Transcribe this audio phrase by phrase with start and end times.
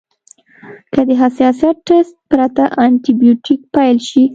[0.93, 4.23] که د حساسیت ټسټ پرته انټي بیوټیک پیل شي.